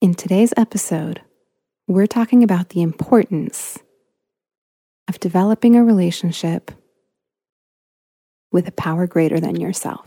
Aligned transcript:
In 0.00 0.14
today's 0.14 0.54
episode, 0.56 1.22
we're 1.88 2.06
talking 2.06 2.44
about 2.44 2.68
the 2.68 2.82
importance 2.82 3.80
of 5.08 5.18
developing 5.18 5.74
a 5.74 5.82
relationship 5.82 6.70
with 8.52 8.68
a 8.68 8.72
power 8.72 9.08
greater 9.08 9.40
than 9.40 9.56
yourself, 9.56 10.06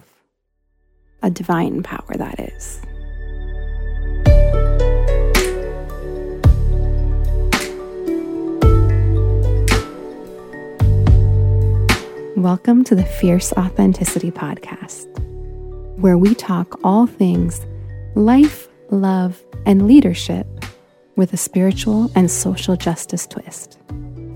a 1.22 1.30
divine 1.30 1.84
power, 1.84 2.16
that 2.16 2.40
is. 2.40 2.80
Welcome 12.38 12.86
to 12.86 12.96
the 12.96 13.04
Fierce 13.20 13.52
Authenticity 13.52 14.32
Podcast, 14.32 15.10
where 16.00 16.18
we 16.18 16.34
talk 16.34 16.80
all 16.82 17.08
things 17.08 17.66
life, 18.16 18.70
love, 18.92 19.42
and 19.66 19.88
leadership 19.88 20.48
with 21.16 21.34
a 21.34 21.38
spiritual 21.38 22.12
and 22.16 22.30
social 22.30 22.76
justice 22.76 23.26
twist. 23.26 23.80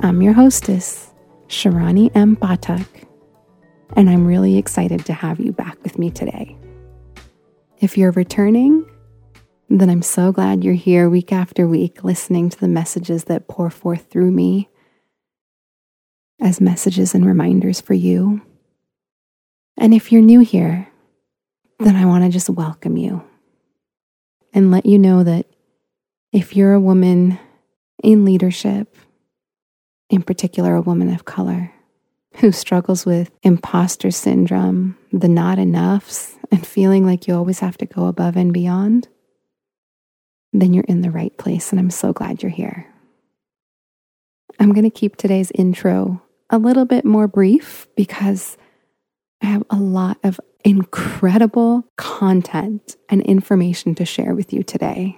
I'm 0.02 0.22
your 0.22 0.34
hostess, 0.34 1.14
Sharani 1.48 2.12
M. 2.16 2.36
Patak, 2.36 2.88
and 3.96 4.10
I'm 4.10 4.26
really 4.26 4.58
excited 4.58 5.06
to 5.06 5.14
have 5.14 5.40
you 5.40 5.52
back 5.52 5.82
with 5.84 6.00
me 6.00 6.10
today. 6.10 6.58
If 7.80 7.98
you're 7.98 8.12
returning, 8.12 8.90
then 9.70 9.90
I'm 9.90 10.02
so 10.02 10.32
glad 10.32 10.64
you're 10.64 10.74
here 10.74 11.10
week 11.10 11.34
after 11.34 11.68
week 11.68 12.04
listening 12.04 12.50
to 12.50 12.60
the 12.60 12.68
messages 12.68 13.26
that 13.26 13.48
pour 13.48 13.70
forth 13.70 14.10
through 14.10 14.32
me 14.32 14.70
as 16.40 16.62
messages 16.62 17.14
and 17.14 17.26
reminders 17.26 17.82
for 17.82 17.94
you. 17.94 18.42
And 19.78 19.94
if 19.94 20.12
you're 20.12 20.22
new 20.22 20.40
here, 20.40 20.88
then 21.80 21.96
I 21.96 22.06
want 22.06 22.24
to 22.24 22.30
just 22.30 22.50
welcome 22.50 22.96
you 22.96 23.24
and 24.56 24.72
let 24.72 24.86
you 24.86 24.98
know 24.98 25.24
that 25.24 25.46
if 26.32 26.56
you're 26.56 26.74
a 26.74 26.80
woman 26.80 27.38
in 28.02 28.26
leadership, 28.26 28.98
in 30.10 30.24
particular 30.24 30.76
a 30.76 30.82
woman 30.82 31.14
of 31.14 31.26
color, 31.26 31.72
who 32.38 32.52
struggles 32.52 33.06
with 33.06 33.32
imposter 33.44 34.12
syndrome, 34.12 34.98
the 35.12 35.28
not 35.28 35.60
enoughs, 35.60 36.36
and 36.52 36.66
feeling 36.66 37.06
like 37.06 37.28
you 37.28 37.36
always 37.36 37.60
have 37.60 37.78
to 37.78 37.86
go 37.86 38.08
above 38.08 38.36
and 38.36 38.54
beyond, 38.54 39.08
then 40.52 40.74
you're 40.74 40.84
in 40.86 41.02
the 41.02 41.12
right 41.12 41.38
place. 41.38 41.72
And 41.72 41.80
I'm 41.80 41.90
so 41.90 42.14
glad 42.14 42.42
you're 42.42 42.50
here. 42.50 42.88
I'm 44.60 44.72
going 44.72 44.84
to 44.84 44.90
keep 44.90 45.18
today's 45.18 45.52
intro 45.52 46.22
a 46.50 46.58
little 46.58 46.86
bit 46.86 47.04
more 47.04 47.28
brief 47.28 47.88
because 47.96 48.58
I 49.42 49.48
have 49.48 49.64
a 49.70 49.78
lot 49.78 50.18
of 50.24 50.40
incredible 50.66 51.88
content 51.96 52.98
and 53.08 53.22
information 53.22 53.94
to 53.96 54.04
share 54.04 54.34
with 54.34 54.52
you 54.52 54.64
today. 54.64 55.18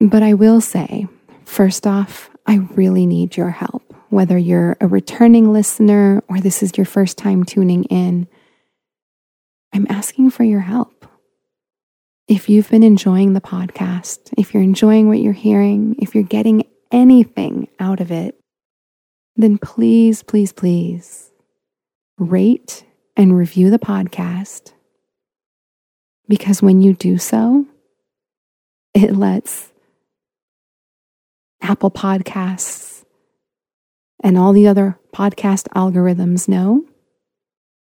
But 0.00 0.22
I 0.22 0.32
will 0.32 0.60
say, 0.60 1.06
first 1.44 1.86
off, 1.86 2.30
I 2.46 2.56
really 2.74 3.04
need 3.06 3.36
your 3.36 3.50
help. 3.50 3.94
Whether 4.08 4.38
you're 4.38 4.78
a 4.80 4.88
returning 4.88 5.52
listener 5.52 6.22
or 6.28 6.40
this 6.40 6.62
is 6.62 6.78
your 6.78 6.86
first 6.86 7.18
time 7.18 7.44
tuning 7.44 7.84
in, 7.84 8.26
I'm 9.74 9.86
asking 9.90 10.30
for 10.30 10.44
your 10.44 10.60
help. 10.60 11.06
If 12.26 12.48
you've 12.48 12.70
been 12.70 12.82
enjoying 12.82 13.34
the 13.34 13.40
podcast, 13.42 14.32
if 14.38 14.54
you're 14.54 14.62
enjoying 14.62 15.08
what 15.08 15.20
you're 15.20 15.32
hearing, 15.34 15.96
if 15.98 16.14
you're 16.14 16.24
getting 16.24 16.64
anything 16.90 17.68
out 17.78 18.00
of 18.00 18.10
it, 18.10 18.40
then 19.36 19.58
please, 19.58 20.22
please, 20.22 20.52
please 20.52 21.30
rate 22.18 22.84
and 23.18 23.36
review 23.36 23.68
the 23.68 23.78
podcast. 23.78 24.72
Because 26.28 26.62
when 26.62 26.80
you 26.80 26.94
do 26.94 27.18
so, 27.18 27.66
it 28.94 29.14
lets 29.14 29.72
Apple 31.60 31.90
Podcasts 31.90 33.04
and 34.22 34.38
all 34.38 34.52
the 34.52 34.68
other 34.68 34.98
podcast 35.12 35.66
algorithms 35.74 36.48
know 36.48 36.84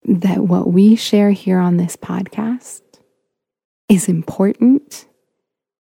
that 0.03 0.39
what 0.39 0.71
we 0.71 0.95
share 0.95 1.31
here 1.31 1.59
on 1.59 1.77
this 1.77 1.97
podcast 1.97 2.81
is 3.89 4.07
important 4.07 5.05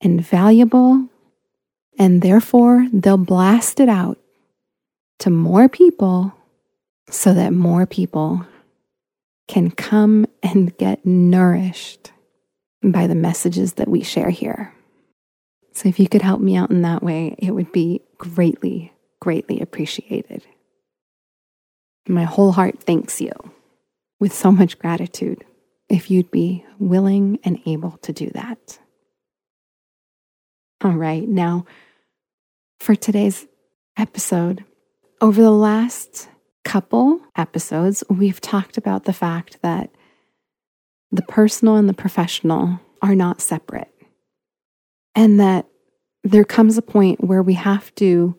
and 0.02 0.24
valuable, 0.24 1.08
and 2.00 2.22
therefore 2.22 2.88
they'll 2.92 3.18
blast 3.18 3.80
it 3.80 3.90
out 3.90 4.18
to 5.20 5.30
more 5.30 5.68
people 5.68 6.34
so 7.10 7.34
that 7.34 7.54
more 7.54 7.86
people 7.86 8.46
can 9.48 9.72
come 9.72 10.26
and 10.44 10.78
get 10.78 11.06
nourished 11.06 12.12
by 12.84 13.08
the 13.08 13.16
messages 13.16 13.74
that 13.74 13.88
we 13.88 14.04
share 14.04 14.30
here. 14.30 14.74
So, 15.74 15.90
if 15.90 16.00
you 16.00 16.10
could 16.10 16.22
help 16.22 16.42
me 16.42 16.56
out 16.56 16.72
in 16.72 16.82
that 16.82 17.04
way, 17.04 17.36
it 17.38 17.52
would 17.52 17.72
be 17.72 18.02
greatly, 18.18 18.94
greatly 19.20 19.60
appreciated. 19.60 20.46
My 22.08 22.24
whole 22.24 22.52
heart 22.52 22.82
thanks 22.82 23.22
you 23.22 23.32
with 24.20 24.34
so 24.34 24.52
much 24.52 24.80
gratitude 24.80 25.44
if 25.90 26.10
you'd 26.10 26.32
be 26.32 26.66
willing 26.80 27.40
and 27.44 27.60
able 27.66 27.98
to 28.02 28.12
do 28.12 28.30
that. 28.32 28.80
All 30.84 30.92
right, 30.92 31.28
now 31.28 31.66
for 32.80 32.96
today's 32.96 33.48
episode, 33.98 34.64
over 35.22 35.42
the 35.42 35.52
last 35.52 36.30
couple 36.68 37.22
episodes, 37.38 38.04
we've 38.10 38.42
talked 38.42 38.78
about 38.78 39.06
the 39.06 39.14
fact 39.14 39.62
that 39.62 39.90
the 41.14 41.22
personal 41.22 41.78
and 41.78 41.88
the 41.88 41.94
professional 41.94 42.82
are 43.02 43.16
not 43.16 43.40
separate. 43.40 43.94
And 45.16 45.40
that 45.40 45.66
there 46.26 46.44
comes 46.44 46.78
a 46.78 46.82
point 46.82 47.24
where 47.24 47.42
we 47.42 47.54
have 47.54 47.96
to 47.96 48.38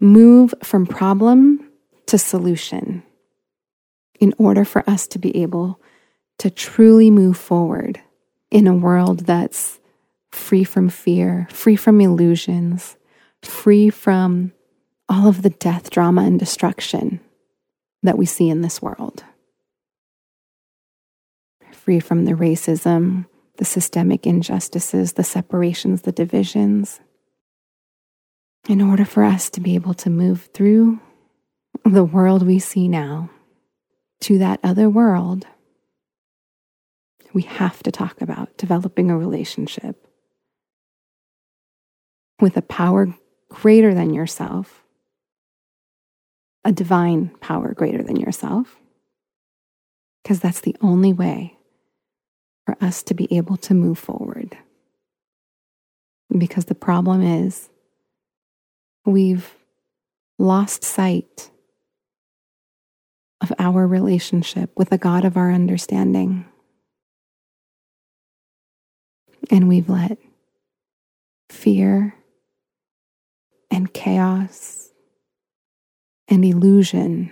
move 0.00 0.54
from 0.62 0.86
problem 0.86 1.70
to 2.06 2.16
solution 2.16 3.02
in 4.18 4.32
order 4.38 4.64
for 4.64 4.88
us 4.88 5.06
to 5.08 5.18
be 5.18 5.42
able 5.42 5.78
to 6.38 6.48
truly 6.48 7.10
move 7.10 7.36
forward 7.36 8.00
in 8.50 8.66
a 8.66 8.74
world 8.74 9.20
that's 9.20 9.78
free 10.30 10.64
from 10.64 10.88
fear, 10.88 11.46
free 11.50 11.76
from 11.76 12.00
illusions, 12.00 12.96
free 13.42 13.90
from 13.90 14.52
all 15.06 15.28
of 15.28 15.42
the 15.42 15.50
death, 15.50 15.90
drama, 15.90 16.22
and 16.22 16.38
destruction 16.38 17.20
that 18.06 18.18
we 18.18 18.26
see 18.26 18.48
in 18.48 18.62
this 18.62 18.80
world. 18.80 19.24
Free 21.72 22.00
from 22.00 22.24
the 22.24 22.32
racism, 22.32 23.26
the 23.58 23.64
systemic 23.64 24.26
injustices, 24.26 25.14
the 25.14 25.24
separations, 25.24 26.02
the 26.02 26.12
divisions. 26.12 27.00
In 28.68 28.80
order 28.80 29.04
for 29.04 29.22
us 29.22 29.48
to 29.50 29.60
be 29.60 29.74
able 29.74 29.94
to 29.94 30.10
move 30.10 30.48
through 30.52 31.00
the 31.84 32.04
world 32.04 32.44
we 32.44 32.58
see 32.58 32.88
now 32.88 33.30
to 34.20 34.38
that 34.38 34.60
other 34.64 34.90
world, 34.90 35.46
we 37.32 37.42
have 37.42 37.82
to 37.82 37.92
talk 37.92 38.20
about 38.20 38.56
developing 38.56 39.10
a 39.10 39.18
relationship 39.18 40.06
with 42.40 42.56
a 42.56 42.62
power 42.62 43.14
greater 43.48 43.94
than 43.94 44.12
yourself 44.12 44.85
a 46.66 46.72
divine 46.72 47.28
power 47.40 47.72
greater 47.74 48.02
than 48.02 48.16
yourself. 48.16 48.76
Because 50.22 50.40
that's 50.40 50.60
the 50.60 50.76
only 50.80 51.12
way 51.12 51.56
for 52.66 52.76
us 52.80 53.04
to 53.04 53.14
be 53.14 53.32
able 53.36 53.56
to 53.58 53.72
move 53.72 53.98
forward. 53.98 54.58
Because 56.36 56.64
the 56.64 56.74
problem 56.74 57.22
is, 57.22 57.68
we've 59.04 59.54
lost 60.40 60.82
sight 60.82 61.50
of 63.40 63.52
our 63.60 63.86
relationship 63.86 64.70
with 64.76 64.90
the 64.90 64.98
God 64.98 65.24
of 65.24 65.36
our 65.36 65.52
understanding. 65.52 66.46
And 69.52 69.68
we've 69.68 69.88
let 69.88 70.18
fear 71.48 72.16
and 73.70 73.92
chaos 73.92 74.90
and 76.28 76.44
illusion 76.44 77.30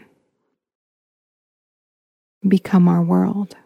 become 2.46 2.88
our 2.88 3.02
world. 3.02 3.56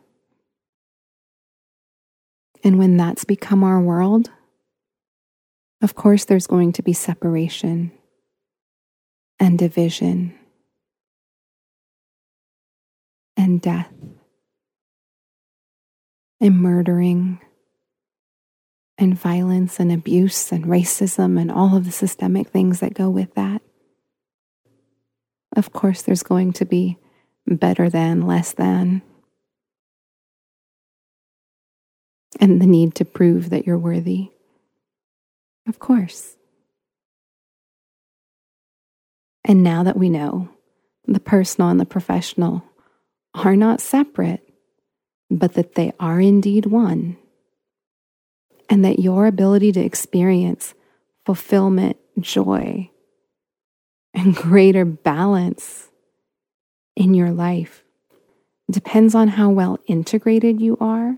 And 2.65 2.79
when 2.79 2.97
that's 2.97 3.25
become 3.25 3.63
our 3.63 3.81
world, 3.81 4.31
of 5.81 5.95
course, 5.95 6.25
there's 6.25 6.47
going 6.47 6.73
to 6.73 6.83
be 6.83 6.93
separation 6.93 7.93
and 9.39 9.59
division 9.59 10.35
and 13.37 13.61
death 13.61 13.93
and 16.41 16.61
murdering 16.61 17.41
and 18.97 19.17
violence 19.17 19.79
and 19.79 19.93
abuse 19.93 20.51
and 20.51 20.65
racism 20.65 21.41
and 21.41 21.53
all 21.53 21.77
of 21.77 21.85
the 21.85 21.93
systemic 21.93 22.49
things 22.49 22.81
that 22.81 22.95
go 22.95 23.09
with 23.09 23.33
that. 23.35 23.63
Of 25.59 25.73
course, 25.75 26.03
there's 26.03 26.23
going 26.23 26.55
to 26.55 26.65
be 26.65 26.97
better 27.47 27.91
than, 27.91 28.27
less 28.27 28.53
than, 28.53 29.03
and 32.41 32.63
the 32.63 32.67
need 32.67 32.95
to 32.97 33.05
prove 33.05 33.51
that 33.51 33.67
you're 33.67 33.79
worthy 33.79 34.31
Of 35.67 35.79
course. 35.79 36.37
And 39.45 39.63
now 39.63 39.83
that 39.83 39.97
we 39.97 40.11
know 40.11 40.49
the 41.07 41.21
personal 41.21 41.71
and 41.71 41.81
the 41.81 41.87
professional 41.87 42.63
are 43.35 43.57
not 43.57 43.81
separate, 43.81 44.49
but 45.31 45.55
that 45.55 45.75
they 45.75 45.93
are 46.01 46.21
indeed 46.21 46.67
one, 46.67 47.17
and 48.71 48.85
that 48.85 48.99
your 48.99 49.27
ability 49.27 49.73
to 49.73 49.81
experience 49.81 50.75
fulfillment, 51.27 51.97
joy, 52.21 52.91
and 54.19 54.35
greater 54.35 54.85
balance 54.85 55.89
in 56.97 57.15
your 57.15 57.31
life 57.31 57.85
depends 58.69 59.15
on 59.15 59.29
how 59.29 59.49
well 59.49 59.79
integrated 59.87 60.61
you 60.61 60.77
are 60.81 61.17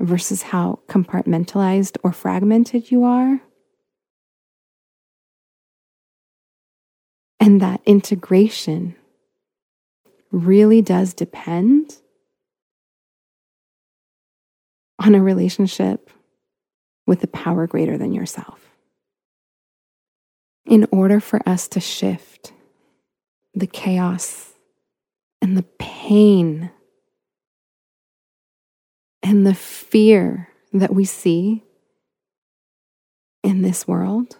versus 0.00 0.42
how 0.42 0.80
compartmentalized 0.88 1.98
or 2.02 2.12
fragmented 2.12 2.90
you 2.90 3.04
are. 3.04 3.40
And 7.38 7.60
that 7.60 7.82
integration 7.84 8.96
really 10.30 10.80
does 10.80 11.12
depend 11.12 11.98
on 14.98 15.14
a 15.14 15.22
relationship 15.22 16.08
with 17.06 17.22
a 17.22 17.28
power 17.28 17.66
greater 17.66 17.98
than 17.98 18.12
yourself. 18.12 18.61
In 20.64 20.86
order 20.90 21.20
for 21.20 21.46
us 21.46 21.68
to 21.68 21.80
shift 21.80 22.52
the 23.52 23.66
chaos 23.66 24.52
and 25.40 25.56
the 25.56 25.64
pain 25.78 26.70
and 29.22 29.46
the 29.46 29.54
fear 29.54 30.48
that 30.72 30.94
we 30.94 31.04
see 31.04 31.64
in 33.42 33.62
this 33.62 33.86
world, 33.86 34.38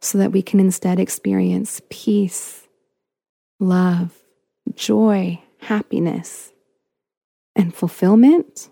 so 0.00 0.18
that 0.18 0.32
we 0.32 0.42
can 0.42 0.60
instead 0.60 1.00
experience 1.00 1.80
peace, 1.90 2.68
love, 3.58 4.12
joy, 4.74 5.40
happiness, 5.60 6.52
and 7.56 7.74
fulfillment 7.74 8.68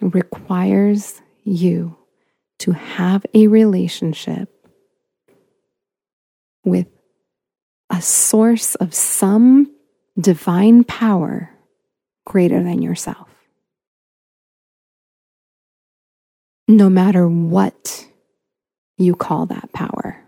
requires 0.00 1.20
you 1.44 1.96
to 2.60 2.72
have 2.72 3.24
a 3.34 3.46
relationship 3.46 4.48
with 6.64 6.86
a 7.88 8.00
source 8.00 8.74
of 8.76 8.94
some 8.94 9.72
divine 10.18 10.84
power 10.84 11.50
greater 12.24 12.62
than 12.62 12.82
yourself. 12.82 13.28
No 16.68 16.88
matter 16.88 17.26
what 17.28 18.06
you 18.96 19.16
call 19.16 19.46
that 19.46 19.72
power, 19.72 20.22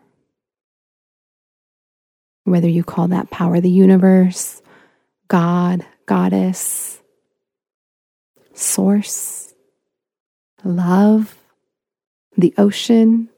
whether 2.45 2.69
you 2.69 2.83
call 2.83 3.09
that 3.09 3.31
power 3.31 3.61
the 3.61 3.71
universe, 3.71 4.61
God, 5.29 5.87
goddess, 6.07 7.01
source, 8.55 9.52
love, 10.65 11.37
the 12.37 12.55
ocean, 12.59 13.29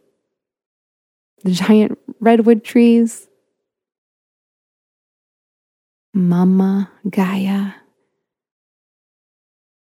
the 1.42 1.52
giant 1.52 1.98
redwood 2.20 2.64
trees, 2.64 3.28
Mama, 6.14 6.90
Gaia. 7.10 7.72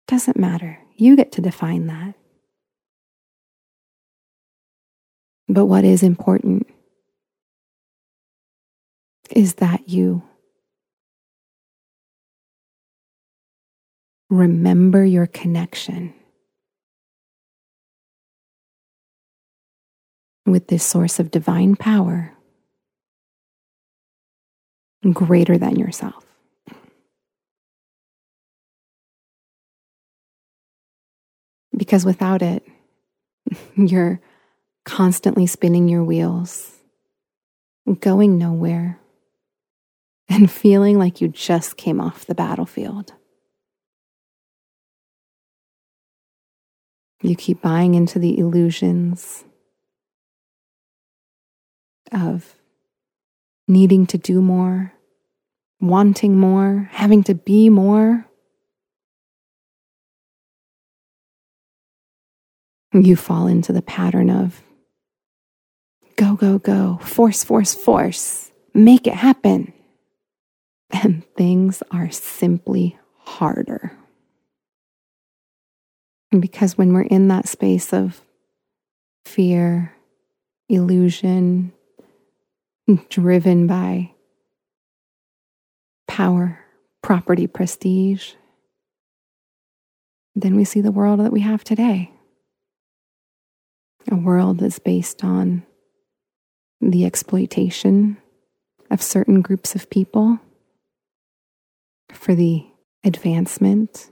Doesn't 0.07 0.39
matter. 0.39 0.79
You 0.97 1.17
get 1.17 1.33
to 1.33 1.41
define 1.41 1.89
that. 1.89 2.15
But 5.49 5.67
what 5.67 5.85
is 5.85 6.05
important 6.05 6.69
is 9.31 9.55
that 9.55 9.89
you 9.89 10.23
remember 14.29 15.05
your 15.05 15.27
connection 15.27 16.15
with 20.51 20.69
this 20.69 20.85
source 20.85 21.19
of 21.19 21.31
divine 21.31 21.77
power 21.77 22.33
greater 25.13 25.57
than 25.57 25.77
yourself. 25.77 26.25
Because 31.77 32.05
without 32.05 32.43
it, 32.43 32.63
you're 33.77 34.21
constantly 34.85 35.47
spinning 35.47 35.89
your 35.89 36.05
wheels, 36.05 36.77
going 38.01 38.37
nowhere, 38.37 38.99
and 40.29 40.51
feeling 40.51 40.99
like 40.99 41.21
you 41.21 41.29
just 41.29 41.77
came 41.77 42.01
off 42.01 42.27
the 42.27 42.35
battlefield. 42.35 43.13
You 47.23 47.37
keep 47.37 47.61
buying 47.61 47.95
into 47.95 48.19
the 48.19 48.39
illusions 48.39 49.45
of 52.13 52.55
needing 53.69 54.07
to 54.07 54.19
do 54.19 54.41
more, 54.43 54.93
wanting 55.81 56.37
more, 56.37 56.89
having 56.93 57.23
to 57.25 57.35
be 57.35 57.69
more. 57.69 58.27
You 62.93 63.15
fall 63.15 63.47
into 63.47 63.73
the 63.73 63.83
pattern 63.83 64.31
of 64.31 64.63
go, 66.17 66.35
go, 66.35 66.59
go, 66.59 66.99
force, 67.03 67.45
force, 67.45 67.75
force, 67.75 68.51
make 68.75 69.07
it 69.07 69.15
happen. 69.15 69.73
And 70.91 71.25
things 71.37 71.83
are 71.93 72.11
simply 72.11 72.99
harder. 73.19 73.97
Because 76.39 76.77
when 76.77 76.93
we're 76.93 77.03
in 77.03 77.29
that 77.29 77.49
space 77.49 77.93
of 77.93 78.21
fear, 79.25 79.95
illusion, 80.69 81.73
driven 83.09 83.67
by 83.67 84.13
power, 86.09 86.59
property, 87.03 87.47
prestige, 87.47 88.33
then 90.35 90.57
we 90.57 90.65
see 90.65 90.81
the 90.81 90.93
world 90.93 91.21
that 91.21 91.33
we 91.33 91.41
have 91.41 91.65
today. 91.65 92.11
A 94.11 94.17
world 94.17 94.59
that's 94.59 94.79
based 94.79 95.23
on 95.23 95.65
the 96.81 97.05
exploitation 97.05 98.17
of 98.91 99.03
certain 99.03 99.41
groups 99.41 99.75
of 99.75 99.91
people 99.91 100.39
for 102.13 102.35
the 102.35 102.67
advancement 103.05 104.11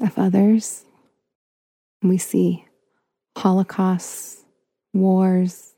of 0.00 0.18
others. 0.18 0.84
We 2.02 2.18
see 2.18 2.64
holocausts, 3.36 4.44
wars, 4.92 5.74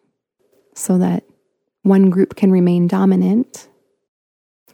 so 0.74 0.98
that 0.98 1.24
one 1.82 2.10
group 2.10 2.36
can 2.36 2.50
remain 2.50 2.86
dominant 2.86 3.68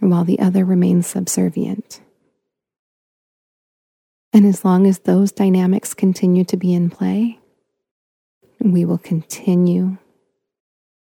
while 0.01 0.25
the 0.25 0.39
other 0.41 0.65
remains 0.65 1.07
subservient. 1.07 2.01
And 4.33 4.45
as 4.45 4.65
long 4.65 4.87
as 4.87 4.99
those 5.01 5.33
dynamics 5.33 5.95
continue 5.95 6.45
to 6.45 6.57
be 6.57 6.75
in 6.75 6.91
play, 6.91 7.39
we 8.61 8.85
will 8.85 8.99
continue 8.99 9.97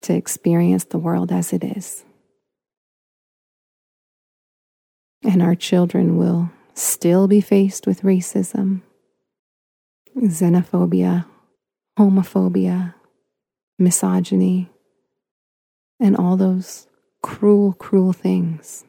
to 0.04 0.14
experience 0.14 0.86
the 0.86 1.00
world 1.00 1.32
as 1.32 1.52
it 1.52 1.64
is. 1.64 2.06
And 5.24 5.42
our 5.42 5.56
children 5.56 6.18
will 6.18 6.50
still 6.76 7.28
be 7.28 7.42
faced 7.42 7.86
with 7.86 8.04
racism, 8.04 8.82
xenophobia, 10.18 11.26
homophobia, 11.98 12.94
misogyny, 13.78 14.70
and 16.00 16.16
all 16.16 16.38
those 16.38 16.88
cruel, 17.22 17.74
cruel 17.74 18.14
things 18.14 18.86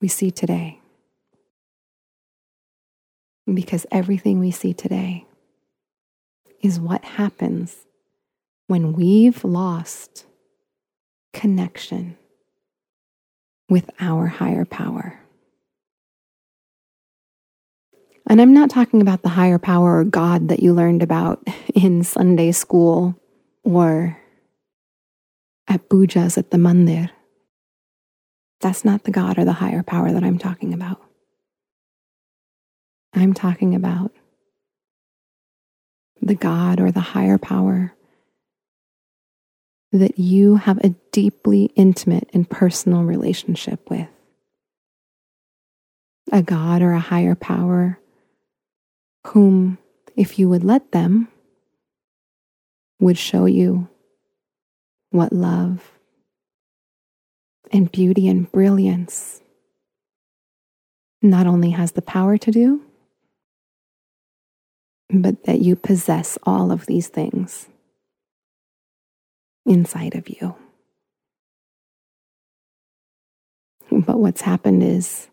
we 0.00 0.08
see 0.08 0.30
today. 0.30 0.80
Because 3.52 3.86
everything 3.90 4.38
we 4.40 4.50
see 4.50 4.74
today 4.74 5.24
is 6.62 6.78
what 6.78 7.04
happens 7.04 7.76
when 8.66 8.92
we've 8.92 9.42
lost 9.42 10.26
connection 11.32 12.16
with 13.68 13.90
our 14.00 14.26
higher 14.26 14.64
power. 14.64 15.18
And 18.26 18.42
I'm 18.42 18.52
not 18.52 18.68
talking 18.68 19.00
about 19.00 19.22
the 19.22 19.30
higher 19.30 19.58
power 19.58 19.98
or 19.98 20.04
God 20.04 20.48
that 20.48 20.62
you 20.62 20.74
learned 20.74 21.02
about 21.02 21.42
in 21.74 22.04
Sunday 22.04 22.52
school 22.52 23.18
or 23.64 24.18
at 25.68 25.88
pujas 25.88 26.38
at 26.38 26.50
the 26.50 26.56
mandir. 26.56 27.10
That's 28.60 28.84
not 28.84 29.04
the 29.04 29.10
God 29.10 29.38
or 29.38 29.44
the 29.44 29.52
higher 29.52 29.82
power 29.82 30.12
that 30.12 30.24
I'm 30.24 30.38
talking 30.38 30.74
about. 30.74 31.00
I'm 33.14 33.34
talking 33.34 33.74
about 33.74 34.12
the 36.20 36.34
God 36.34 36.80
or 36.80 36.90
the 36.90 37.00
higher 37.00 37.38
power 37.38 37.94
that 39.92 40.18
you 40.18 40.56
have 40.56 40.78
a 40.78 40.94
deeply 41.12 41.70
intimate 41.76 42.28
and 42.34 42.48
personal 42.48 43.04
relationship 43.04 43.88
with. 43.88 44.08
A 46.30 46.42
God 46.42 46.82
or 46.82 46.92
a 46.92 47.00
higher 47.00 47.34
power 47.34 47.98
whom, 49.28 49.78
if 50.16 50.38
you 50.38 50.48
would 50.48 50.64
let 50.64 50.92
them, 50.92 51.28
would 53.00 53.16
show 53.16 53.46
you 53.46 53.88
what 55.10 55.32
love 55.32 55.92
and 57.72 57.90
beauty 57.90 58.28
and 58.28 58.50
brilliance 58.50 59.40
not 61.20 61.46
only 61.46 61.70
has 61.70 61.92
the 61.92 62.02
power 62.02 62.38
to 62.38 62.50
do, 62.50 62.82
but 65.10 65.44
that 65.44 65.60
you 65.60 65.74
possess 65.74 66.38
all 66.44 66.70
of 66.70 66.86
these 66.86 67.08
things 67.08 67.66
inside 69.66 70.14
of 70.14 70.28
you. 70.28 70.54
But 73.90 74.18
what's 74.18 74.42
happened 74.42 74.82
is 74.82 75.28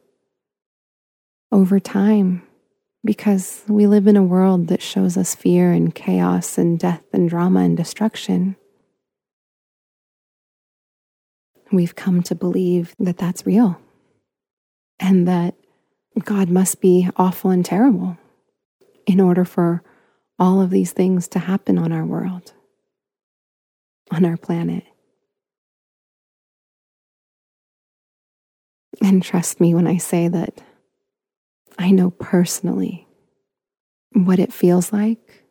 over 1.51 1.79
time, 1.79 2.41
because 3.03 3.63
we 3.67 3.85
live 3.85 4.07
in 4.07 4.17
a 4.17 4.23
world 4.23 4.67
that 4.67 4.81
shows 4.81 5.17
us 5.17 5.35
fear 5.35 5.71
and 5.71 5.93
chaos 5.93 6.57
and 6.57 6.79
death 6.79 7.03
and 7.13 7.29
drama 7.29 7.59
and 7.59 7.77
destruction, 7.77 8.55
we've 11.71 11.95
come 11.95 12.21
to 12.23 12.35
believe 12.35 12.95
that 12.99 13.17
that's 13.17 13.45
real 13.45 13.79
and 14.99 15.27
that 15.27 15.55
God 16.23 16.49
must 16.49 16.81
be 16.81 17.09
awful 17.17 17.51
and 17.51 17.65
terrible 17.65 18.17
in 19.05 19.19
order 19.19 19.45
for 19.45 19.83
all 20.39 20.61
of 20.61 20.69
these 20.69 20.91
things 20.91 21.27
to 21.29 21.39
happen 21.39 21.77
on 21.77 21.91
our 21.91 22.05
world 22.05 22.53
on 24.11 24.25
our 24.25 24.37
planet. 24.37 24.83
And 29.01 29.21
trust 29.21 29.59
me 29.59 29.73
when 29.73 29.87
I 29.87 29.97
say 29.97 30.27
that 30.27 30.61
I 31.77 31.91
know 31.91 32.11
personally 32.11 33.07
what 34.13 34.39
it 34.39 34.53
feels 34.53 34.93
like 34.93 35.43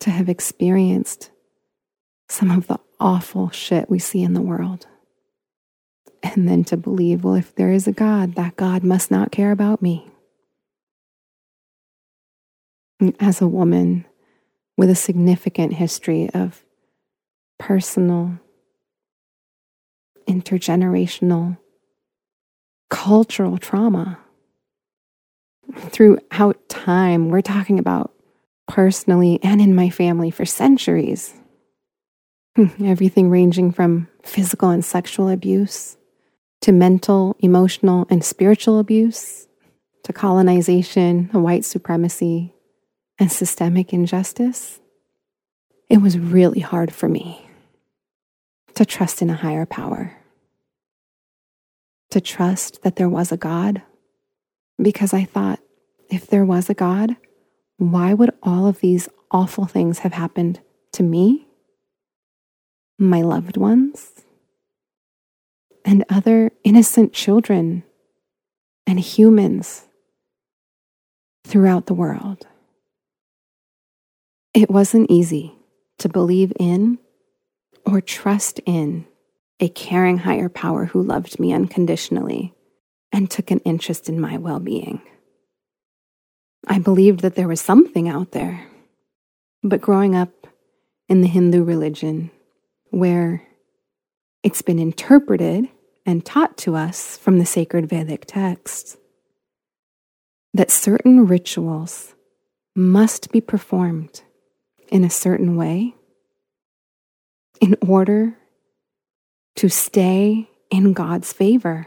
to 0.00 0.10
have 0.10 0.28
experienced 0.28 1.30
some 2.32 2.50
of 2.50 2.66
the 2.66 2.78
awful 2.98 3.50
shit 3.50 3.90
we 3.90 3.98
see 3.98 4.22
in 4.22 4.32
the 4.32 4.40
world. 4.40 4.86
And 6.22 6.48
then 6.48 6.64
to 6.64 6.76
believe, 6.76 7.24
well, 7.24 7.34
if 7.34 7.54
there 7.54 7.72
is 7.72 7.86
a 7.86 7.92
God, 7.92 8.36
that 8.36 8.56
God 8.56 8.82
must 8.82 9.10
not 9.10 9.30
care 9.32 9.52
about 9.52 9.82
me. 9.82 10.08
As 13.20 13.42
a 13.42 13.48
woman, 13.48 14.06
with 14.78 14.88
a 14.88 14.94
significant 14.94 15.74
history 15.74 16.30
of 16.32 16.64
personal, 17.58 18.38
intergenerational, 20.26 21.58
cultural 22.88 23.58
trauma. 23.58 24.18
Throughout 25.76 26.68
time, 26.68 27.28
we're 27.28 27.42
talking 27.42 27.78
about 27.78 28.12
personally 28.68 29.38
and 29.42 29.60
in 29.60 29.74
my 29.74 29.90
family 29.90 30.30
for 30.30 30.46
centuries. 30.46 31.34
Hmm, 32.56 32.84
everything 32.84 33.30
ranging 33.30 33.72
from 33.72 34.08
physical 34.22 34.68
and 34.68 34.84
sexual 34.84 35.28
abuse 35.28 35.96
to 36.60 36.72
mental, 36.72 37.34
emotional, 37.40 38.06
and 38.10 38.22
spiritual 38.22 38.78
abuse 38.78 39.48
to 40.04 40.12
colonization, 40.12 41.28
white 41.32 41.64
supremacy, 41.64 42.52
and 43.18 43.30
systemic 43.30 43.92
injustice, 43.92 44.80
it 45.88 45.98
was 45.98 46.18
really 46.18 46.60
hard 46.60 46.92
for 46.92 47.08
me 47.08 47.46
to 48.74 48.84
trust 48.84 49.22
in 49.22 49.30
a 49.30 49.34
higher 49.34 49.66
power, 49.66 50.16
to 52.10 52.20
trust 52.20 52.82
that 52.82 52.96
there 52.96 53.08
was 53.08 53.32
a 53.32 53.36
God, 53.36 53.82
because 54.80 55.14
I 55.14 55.24
thought 55.24 55.60
if 56.10 56.26
there 56.26 56.44
was 56.44 56.68
a 56.68 56.74
God, 56.74 57.16
why 57.76 58.12
would 58.14 58.32
all 58.42 58.66
of 58.66 58.80
these 58.80 59.08
awful 59.30 59.66
things 59.66 60.00
have 60.00 60.12
happened 60.12 60.60
to 60.92 61.02
me, 61.02 61.46
my 63.08 63.22
loved 63.22 63.56
ones, 63.56 64.12
and 65.84 66.04
other 66.08 66.52
innocent 66.64 67.12
children 67.12 67.82
and 68.86 68.98
humans 69.00 69.84
throughout 71.44 71.86
the 71.86 71.94
world? 71.94 72.46
It 74.54 74.70
wasn't 74.70 75.10
easy 75.10 75.54
to 75.98 76.08
believe 76.08 76.52
in 76.58 76.98
or 77.86 78.00
trust 78.00 78.60
in 78.66 79.06
a 79.60 79.68
caring 79.68 80.18
higher 80.18 80.48
power 80.48 80.86
who 80.86 81.02
loved 81.02 81.38
me 81.38 81.52
unconditionally 81.52 82.52
and 83.12 83.30
took 83.30 83.50
an 83.50 83.60
interest 83.60 84.08
in 84.08 84.20
my 84.20 84.36
well 84.36 84.60
being. 84.60 85.00
I 86.66 86.78
believed 86.78 87.20
that 87.20 87.34
there 87.34 87.48
was 87.48 87.60
something 87.60 88.08
out 88.08 88.32
there. 88.32 88.66
But 89.62 89.80
growing 89.80 90.16
up 90.16 90.46
in 91.08 91.20
the 91.20 91.28
Hindu 91.28 91.62
religion, 91.62 92.30
where 92.92 93.42
it's 94.42 94.62
been 94.62 94.78
interpreted 94.78 95.68
and 96.04 96.24
taught 96.24 96.56
to 96.58 96.76
us 96.76 97.16
from 97.16 97.38
the 97.38 97.46
sacred 97.46 97.88
Vedic 97.88 98.26
texts 98.26 98.96
that 100.52 100.70
certain 100.70 101.26
rituals 101.26 102.14
must 102.76 103.32
be 103.32 103.40
performed 103.40 104.22
in 104.88 105.04
a 105.04 105.10
certain 105.10 105.56
way 105.56 105.94
in 107.60 107.76
order 107.86 108.36
to 109.56 109.68
stay 109.70 110.50
in 110.70 110.92
God's 110.92 111.32
favor. 111.32 111.86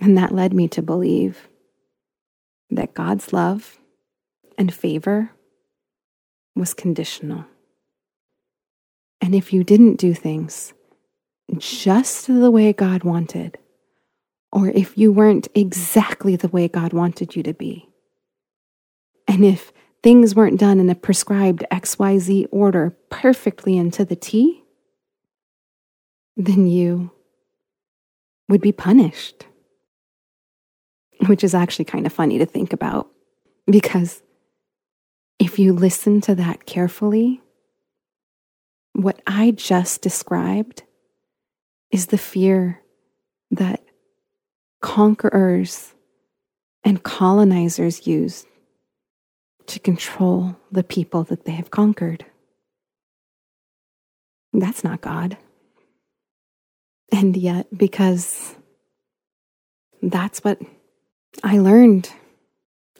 And 0.00 0.18
that 0.18 0.32
led 0.32 0.52
me 0.52 0.68
to 0.68 0.82
believe 0.82 1.48
that 2.70 2.94
God's 2.94 3.32
love 3.32 3.78
and 4.58 4.72
favor 4.72 5.30
was 6.54 6.74
conditional. 6.74 7.46
And 9.24 9.34
if 9.34 9.54
you 9.54 9.64
didn't 9.64 9.96
do 9.96 10.12
things 10.12 10.74
just 11.56 12.26
the 12.26 12.50
way 12.50 12.74
God 12.74 13.04
wanted, 13.04 13.56
or 14.52 14.68
if 14.68 14.98
you 14.98 15.14
weren't 15.14 15.48
exactly 15.54 16.36
the 16.36 16.48
way 16.48 16.68
God 16.68 16.92
wanted 16.92 17.34
you 17.34 17.42
to 17.44 17.54
be, 17.54 17.88
and 19.26 19.42
if 19.42 19.72
things 20.02 20.34
weren't 20.34 20.60
done 20.60 20.78
in 20.78 20.90
a 20.90 20.94
prescribed 20.94 21.64
XYZ 21.72 22.48
order 22.50 22.94
perfectly 23.08 23.78
into 23.78 24.04
the 24.04 24.14
T, 24.14 24.62
then 26.36 26.66
you 26.66 27.10
would 28.50 28.60
be 28.60 28.72
punished. 28.72 29.46
Which 31.28 31.42
is 31.42 31.54
actually 31.54 31.86
kind 31.86 32.04
of 32.04 32.12
funny 32.12 32.36
to 32.36 32.44
think 32.44 32.74
about 32.74 33.08
because 33.66 34.22
if 35.38 35.58
you 35.58 35.72
listen 35.72 36.20
to 36.20 36.34
that 36.34 36.66
carefully, 36.66 37.40
what 38.94 39.20
I 39.26 39.50
just 39.50 40.00
described 40.00 40.82
is 41.90 42.06
the 42.06 42.18
fear 42.18 42.80
that 43.50 43.84
conquerors 44.80 45.94
and 46.84 47.02
colonizers 47.02 48.06
used 48.06 48.46
to 49.66 49.78
control 49.78 50.56
the 50.70 50.84
people 50.84 51.24
that 51.24 51.44
they 51.44 51.52
have 51.52 51.70
conquered. 51.70 52.24
That's 54.52 54.84
not 54.84 55.00
God. 55.00 55.36
And 57.10 57.36
yet, 57.36 57.66
because 57.76 58.54
that's 60.02 60.44
what 60.44 60.60
I 61.42 61.58
learned 61.58 62.10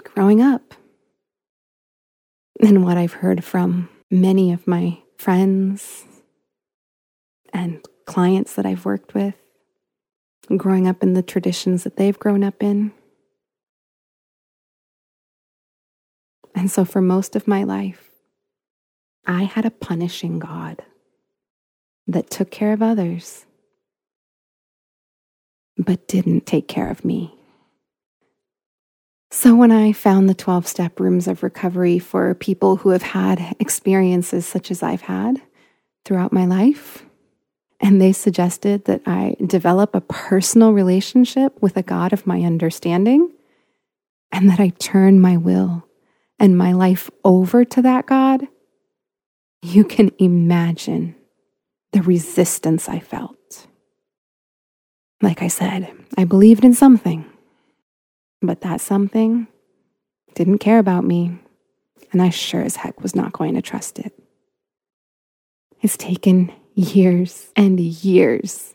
growing 0.03 0.41
up, 0.41 0.75
and 2.61 2.85
what 2.85 2.97
I've 2.97 3.13
heard 3.13 3.45
from 3.45 3.89
many 4.11 4.53
of 4.53 4.67
my 4.67 4.99
friends 5.19 6.05
and 7.53 7.85
clients 8.07 8.55
that 8.55 8.67
I've 8.67 8.85
worked 8.85 9.15
with, 9.15 9.35
growing 10.57 10.87
up 10.87 11.03
in 11.03 11.15
the 11.15 11.23
traditions 11.23 11.85
that 11.85 11.97
they've 11.97 12.19
grown 12.19 12.45
up 12.45 12.63
in. 12.63 12.93
And 16.55 16.71
so, 16.71 16.85
for 16.85 17.01
most 17.01 17.35
of 17.35 17.49
my 17.49 17.65
life, 17.65 18.11
I 19.27 19.45
had 19.45 19.65
a 19.65 19.71
punishing 19.71 20.39
God 20.39 20.83
that 22.07 22.31
took 22.31 22.51
care 22.51 22.73
of 22.73 22.83
others, 22.83 23.47
but 25.77 26.07
didn't 26.07 26.47
take 26.47 26.69
care 26.69 26.91
of 26.91 27.05
me. 27.05 27.35
So, 29.37 29.57
when 29.57 29.73
I 29.73 29.93
found 29.93 30.29
the 30.29 30.35
12 30.35 30.69
step 30.69 31.01
rooms 31.01 31.27
of 31.27 31.43
recovery 31.43 31.99
for 31.99 32.37
people 32.37 32.77
who 32.77 32.91
have 32.91 33.03
had 33.03 33.57
experiences 33.59 34.47
such 34.47 34.71
as 34.71 34.81
I've 34.81 35.03
had 35.03 35.43
throughout 36.05 36.33
my 36.33 36.47
life, 36.47 37.05
And 37.81 38.01
they 38.01 38.13
suggested 38.13 38.85
that 38.87 39.03
I 39.07 39.37
develop 39.45 39.95
a 39.95 40.01
personal 40.01 40.73
relationship 40.73 41.61
with 41.61 41.77
a 41.77 41.83
God 41.83 42.13
of 42.13 42.27
my 42.27 42.43
understanding 42.43 43.31
and 44.33 44.49
that 44.49 44.61
I 44.61 44.69
turn 44.71 45.21
my 45.21 45.37
will 45.37 45.85
and 46.39 46.57
my 46.57 46.73
life 46.73 47.11
over 47.25 47.65
to 47.65 47.83
that 47.83 48.07
God. 48.07 48.47
You 49.63 49.85
can 49.85 50.13
imagine 50.19 51.17
the 51.93 52.03
resistance 52.03 52.89
I 52.89 53.01
felt. 53.01 53.67
Like 55.21 55.43
I 55.43 55.49
said, 55.49 55.93
I 56.17 56.25
believed 56.25 56.65
in 56.65 56.75
something, 56.75 57.25
but 58.47 58.61
that 58.63 58.81
something 58.81 59.47
didn't 60.35 60.59
care 60.59 60.79
about 60.79 61.05
me, 61.05 61.39
and 62.13 62.21
I 62.21 62.31
sure 62.31 62.63
as 62.63 62.77
heck 62.77 63.01
was 63.01 63.15
not 63.15 63.33
going 63.33 63.55
to 63.55 63.63
trust 63.63 63.99
it. 63.99 64.13
It's 65.81 65.97
taken 65.97 66.53
years 66.75 67.51
and 67.57 67.79
years, 67.79 68.75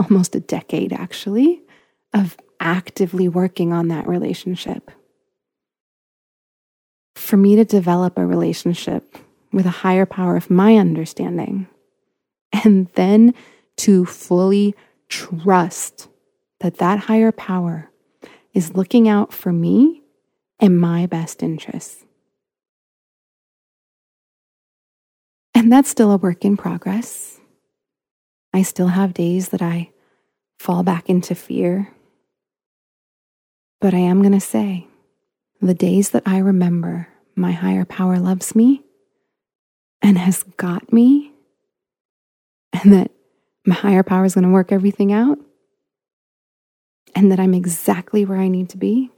almost 0.00 0.34
a 0.34 0.40
decade 0.40 0.92
actually, 0.92 1.62
of 2.14 2.36
actively 2.60 3.28
working 3.28 3.72
on 3.72 3.88
that 3.88 4.06
relationship. 4.06 4.90
For 7.14 7.36
me 7.36 7.56
to 7.56 7.64
develop 7.64 8.16
a 8.16 8.26
relationship 8.26 9.18
with 9.52 9.66
a 9.66 9.70
higher 9.70 10.06
power 10.06 10.36
of 10.36 10.50
my 10.50 10.76
understanding, 10.76 11.66
and 12.52 12.88
then 12.94 13.34
to 13.78 14.04
fully 14.04 14.74
trust 15.08 16.08
that 16.60 16.78
that 16.78 17.00
higher 17.00 17.32
power 17.32 17.90
is 18.56 18.74
looking 18.74 19.06
out 19.06 19.34
for 19.34 19.52
me 19.52 20.02
and 20.58 20.80
my 20.80 21.04
best 21.04 21.42
interests. 21.42 22.02
And 25.54 25.70
that's 25.70 25.90
still 25.90 26.10
a 26.10 26.16
work 26.16 26.42
in 26.42 26.56
progress. 26.56 27.38
I 28.54 28.62
still 28.62 28.88
have 28.88 29.12
days 29.12 29.50
that 29.50 29.60
I 29.60 29.90
fall 30.58 30.82
back 30.82 31.10
into 31.10 31.34
fear. 31.34 31.92
But 33.78 33.92
I 33.92 33.98
am 33.98 34.22
going 34.22 34.32
to 34.32 34.40
say 34.40 34.86
the 35.60 35.74
days 35.74 36.10
that 36.10 36.22
I 36.24 36.38
remember 36.38 37.08
my 37.34 37.52
higher 37.52 37.84
power 37.84 38.18
loves 38.18 38.54
me 38.54 38.82
and 40.00 40.16
has 40.16 40.44
got 40.56 40.94
me, 40.94 41.30
and 42.72 42.94
that 42.94 43.10
my 43.66 43.74
higher 43.74 44.02
power 44.02 44.24
is 44.24 44.34
going 44.34 44.44
to 44.46 44.50
work 44.50 44.72
everything 44.72 45.12
out, 45.12 45.38
and 47.16 47.32
that 47.32 47.40
I'm 47.40 47.54
exactly 47.54 48.26
where 48.26 48.38
I 48.38 48.48
need 48.48 48.68
to 48.68 48.76
be, 48.76 49.10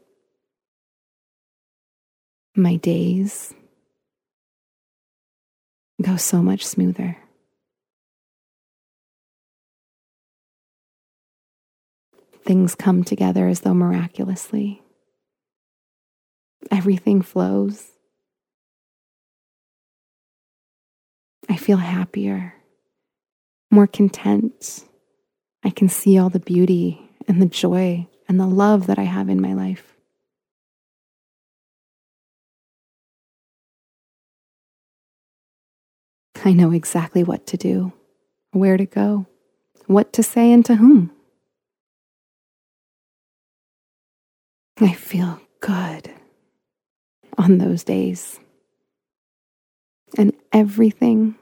my 2.55 2.77
days 2.77 3.53
go 6.01 6.17
so 6.17 6.41
much 6.41 6.65
smoother. 6.65 7.19
Things 12.45 12.77
come 12.77 13.03
together 13.03 13.49
as 13.49 13.61
though 13.61 13.75
miraculously. 13.75 14.81
Everything 16.71 17.21
flows. 17.21 17.91
I 21.49 21.57
feel 21.57 21.79
happier, 21.79 22.55
more 23.73 23.89
content. 23.89 24.85
I 25.65 25.71
can 25.71 25.89
see 25.89 26.17
all 26.17 26.31
the 26.31 26.39
beauty 26.39 27.08
and 27.29 27.41
the 27.41 27.47
joy 27.47 28.09
and 28.29 28.41
the 28.41 28.47
love 28.47 28.87
that 28.87 28.99
I 28.99 29.05
have 29.05 29.29
in 29.29 29.41
my 29.41 29.53
life. 29.53 29.95
I 36.45 36.53
know 36.53 36.73
exactly 36.73 37.23
what 37.23 37.47
to 37.49 37.57
do, 37.57 37.93
where 38.53 38.77
to 38.77 38.87
go, 38.87 39.27
what 39.87 40.13
to 40.15 40.23
say, 40.23 40.51
and 40.53 40.65
to 40.65 40.77
whom. 40.77 41.11
I 44.81 44.93
feel 44.93 45.41
good 45.61 46.11
on 47.37 47.59
those 47.59 47.85
days. 47.85 48.39
And 50.17 50.33
everything 50.53 51.35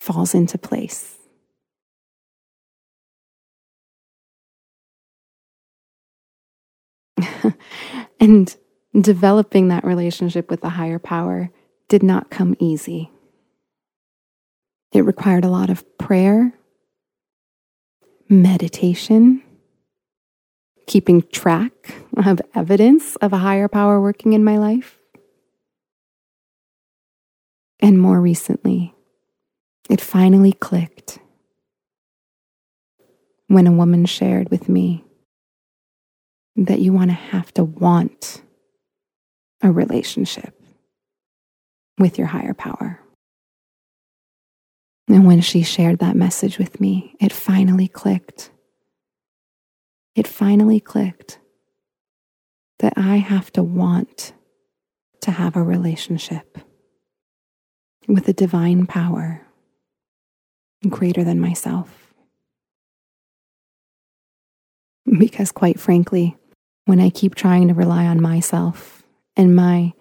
falls 0.00 0.34
into 0.34 0.56
place. 0.56 1.18
and 8.20 8.56
developing 8.98 9.68
that 9.68 9.84
relationship 9.84 10.50
with 10.50 10.60
the 10.60 10.70
higher 10.70 10.98
power 10.98 11.50
did 11.88 12.02
not 12.02 12.30
come 12.30 12.56
easy. 12.58 13.10
It 14.92 15.02
required 15.02 15.44
a 15.44 15.50
lot 15.50 15.70
of 15.70 15.84
prayer, 15.98 16.52
meditation, 18.28 19.42
keeping 20.86 21.22
track 21.22 21.94
of 22.16 22.40
evidence 22.54 23.16
of 23.16 23.32
a 23.32 23.38
higher 23.38 23.68
power 23.68 24.00
working 24.00 24.34
in 24.34 24.44
my 24.44 24.58
life. 24.58 24.98
And 27.80 27.98
more 27.98 28.20
recently, 28.20 28.94
it 29.88 30.00
finally 30.00 30.52
clicked 30.52 31.18
when 33.48 33.66
a 33.66 33.72
woman 33.72 34.04
shared 34.04 34.50
with 34.50 34.68
me 34.68 35.04
that 36.56 36.80
you 36.80 36.92
want 36.92 37.10
to 37.10 37.14
have 37.14 37.52
to 37.54 37.64
want 37.64 38.42
a 39.62 39.70
relationship 39.70 40.60
with 41.98 42.18
your 42.18 42.26
higher 42.26 42.54
power. 42.54 43.00
And 45.08 45.26
when 45.26 45.40
she 45.40 45.62
shared 45.62 45.98
that 45.98 46.16
message 46.16 46.58
with 46.58 46.80
me, 46.80 47.14
it 47.20 47.32
finally 47.32 47.88
clicked. 47.88 48.50
It 50.14 50.26
finally 50.26 50.80
clicked 50.80 51.38
that 52.78 52.94
I 52.96 53.16
have 53.16 53.52
to 53.52 53.62
want 53.62 54.32
to 55.22 55.30
have 55.30 55.56
a 55.56 55.62
relationship 55.62 56.58
with 58.08 58.28
a 58.28 58.32
divine 58.32 58.86
power 58.86 59.46
greater 60.88 61.22
than 61.24 61.40
myself. 61.40 62.12
Because, 65.18 65.52
quite 65.52 65.78
frankly, 65.78 66.36
when 66.84 67.00
I 67.00 67.10
keep 67.10 67.34
trying 67.34 67.68
to 67.68 67.74
rely 67.74 68.06
on 68.06 68.20
myself 68.20 69.02
and 69.36 69.54
my 69.54 69.92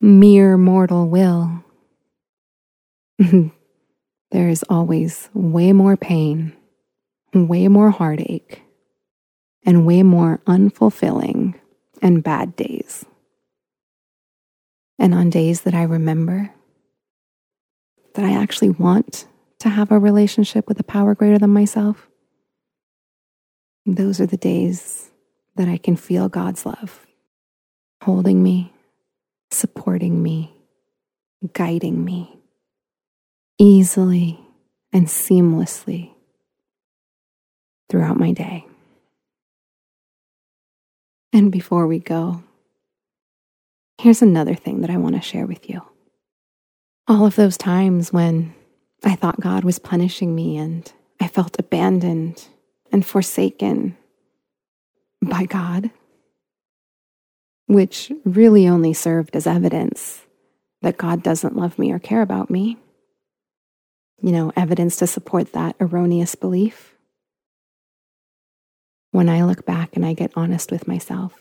mere 0.00 0.56
mortal 0.56 1.08
will, 1.08 1.64
there 3.18 4.48
is 4.48 4.64
always 4.68 5.28
way 5.34 5.72
more 5.72 5.96
pain, 5.96 6.56
way 7.34 7.68
more 7.68 7.90
heartache, 7.90 8.62
and 9.64 9.86
way 9.86 10.02
more 10.02 10.40
unfulfilling 10.46 11.54
and 12.00 12.22
bad 12.22 12.56
days. 12.56 13.04
And 14.98 15.14
on 15.14 15.30
days 15.30 15.62
that 15.62 15.74
I 15.74 15.82
remember 15.82 16.52
that 18.14 18.24
I 18.24 18.32
actually 18.32 18.70
want 18.70 19.26
to 19.60 19.68
have 19.68 19.90
a 19.90 19.98
relationship 19.98 20.68
with 20.68 20.78
a 20.78 20.84
power 20.84 21.14
greater 21.14 21.38
than 21.38 21.50
myself, 21.50 22.08
those 23.86 24.20
are 24.20 24.26
the 24.26 24.36
days 24.36 25.01
that 25.56 25.68
I 25.68 25.76
can 25.76 25.96
feel 25.96 26.28
God's 26.28 26.64
love 26.64 27.06
holding 28.02 28.42
me, 28.42 28.72
supporting 29.50 30.22
me, 30.22 30.52
guiding 31.52 32.04
me 32.04 32.36
easily 33.58 34.40
and 34.92 35.06
seamlessly 35.06 36.10
throughout 37.88 38.18
my 38.18 38.32
day. 38.32 38.66
And 41.32 41.52
before 41.52 41.86
we 41.86 42.00
go, 42.00 42.42
here's 43.98 44.20
another 44.20 44.54
thing 44.54 44.80
that 44.80 44.90
I 44.90 44.96
want 44.96 45.14
to 45.14 45.20
share 45.20 45.46
with 45.46 45.70
you. 45.70 45.80
All 47.06 47.24
of 47.24 47.36
those 47.36 47.56
times 47.56 48.12
when 48.12 48.54
I 49.04 49.14
thought 49.14 49.40
God 49.40 49.64
was 49.64 49.78
punishing 49.78 50.34
me 50.34 50.56
and 50.56 50.92
I 51.20 51.28
felt 51.28 51.56
abandoned 51.58 52.48
and 52.90 53.06
forsaken 53.06 53.96
by 55.22 55.46
God, 55.46 55.90
which 57.66 58.12
really 58.24 58.68
only 58.68 58.92
served 58.92 59.34
as 59.36 59.46
evidence 59.46 60.22
that 60.82 60.98
God 60.98 61.22
doesn't 61.22 61.56
love 61.56 61.78
me 61.78 61.92
or 61.92 61.98
care 61.98 62.22
about 62.22 62.50
me 62.50 62.76
you 64.22 64.30
know, 64.30 64.52
evidence 64.56 64.96
to 64.96 65.06
support 65.06 65.52
that 65.52 65.74
erroneous 65.80 66.36
belief. 66.36 66.94
When 69.10 69.28
I 69.28 69.42
look 69.42 69.66
back 69.66 69.90
and 69.94 70.06
I 70.06 70.14
get 70.14 70.32
honest 70.36 70.70
with 70.70 70.88
myself, 70.88 71.38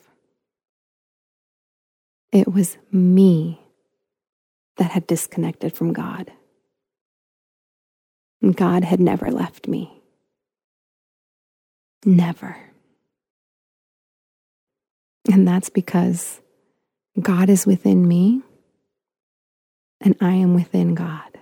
it 2.32 2.52
was 2.52 2.78
me 2.92 3.62
that 4.78 4.92
had 4.92 5.06
disconnected 5.06 5.74
from 5.74 5.94
God. 5.94 6.32
God 8.56 8.84
had 8.84 9.00
never 9.00 9.30
left 9.30 9.68
me. 9.68 10.02
Never. 12.04 12.71
And 15.32 15.48
that's 15.48 15.70
because 15.70 16.42
God 17.20 17.50
is 17.50 17.66
within 17.66 18.06
me 18.06 18.42
and 20.02 20.14
I 20.20 20.34
am 20.34 20.54
within 20.54 20.94
God. 20.94 21.40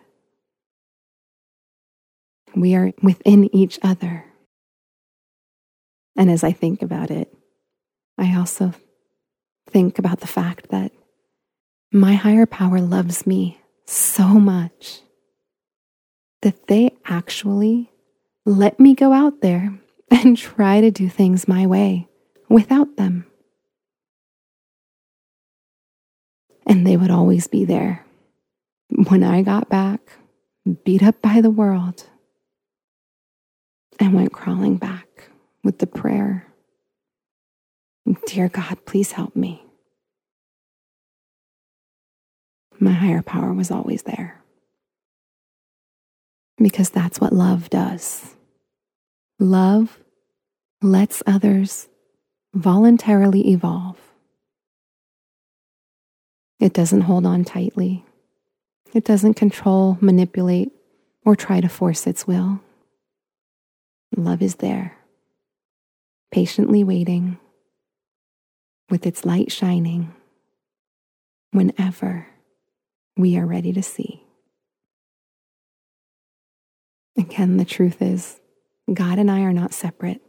We 2.55 2.75
are 2.75 2.91
within 3.01 3.53
each 3.55 3.79
other. 3.81 4.25
And 6.15 6.29
as 6.29 6.43
I 6.43 6.51
think 6.51 6.83
about 6.83 7.09
it, 7.09 7.33
I 8.15 8.35
also 8.37 8.73
think 9.67 9.97
about 9.97 10.19
the 10.19 10.27
fact 10.27 10.69
that 10.69 10.91
my 11.91 12.13
higher 12.13 12.45
power 12.45 12.81
loves 12.81 13.25
me 13.25 13.59
so 13.87 14.27
much 14.27 15.01
that 16.43 16.67
they 16.67 16.91
actually 17.05 17.89
let 18.45 18.79
me 18.79 18.93
go 18.93 19.13
out 19.13 19.41
there 19.41 19.79
and 20.11 20.37
try 20.37 20.79
to 20.79 20.91
do 20.91 21.09
things 21.09 21.47
my 21.47 21.65
way 21.65 22.07
without 22.49 22.95
them. 22.95 23.25
And 26.69 26.87
they 26.87 26.95
would 26.95 27.11
always 27.11 27.47
be 27.47 27.65
there. 27.65 28.05
When 29.09 29.23
I 29.23 29.41
got 29.41 29.67
back, 29.69 29.99
beat 30.85 31.03
up 31.03 31.21
by 31.21 31.41
the 31.41 31.49
world, 31.49 32.05
I 33.99 34.07
went 34.07 34.31
crawling 34.31 34.77
back 34.77 35.29
with 35.63 35.79
the 35.79 35.87
prayer 35.87 36.49
Dear 38.25 38.49
God, 38.49 38.77
please 38.85 39.11
help 39.11 39.35
me. 39.35 39.63
My 42.79 42.91
higher 42.91 43.21
power 43.21 43.53
was 43.53 43.71
always 43.71 44.03
there. 44.03 44.41
Because 46.57 46.89
that's 46.89 47.19
what 47.21 47.33
love 47.33 47.69
does. 47.69 48.35
Love 49.37 49.99
lets 50.81 51.21
others 51.27 51.87
voluntarily 52.53 53.51
evolve. 53.51 53.99
It 56.59 56.73
doesn't 56.73 57.01
hold 57.01 57.25
on 57.25 57.45
tightly. 57.45 58.05
It 58.93 59.05
doesn't 59.05 59.35
control, 59.35 59.97
manipulate, 60.01 60.71
or 61.25 61.35
try 61.35 61.61
to 61.61 61.69
force 61.69 62.07
its 62.07 62.27
will. 62.27 62.59
Love 64.15 64.41
is 64.41 64.55
there, 64.55 64.97
patiently 66.31 66.83
waiting, 66.83 67.37
with 68.89 69.05
its 69.05 69.23
light 69.23 69.51
shining 69.51 70.13
whenever 71.51 72.27
we 73.15 73.37
are 73.37 73.45
ready 73.45 73.71
to 73.73 73.83
see. 73.83 74.23
Again, 77.17 77.57
the 77.57 77.65
truth 77.65 78.01
is, 78.01 78.39
God 78.91 79.19
and 79.19 79.29
I 79.29 79.41
are 79.41 79.53
not 79.53 79.73
separate, 79.73 80.21